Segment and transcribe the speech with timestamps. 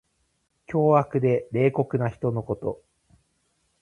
[0.65, 2.81] 凶悪で冷酷な人のこと。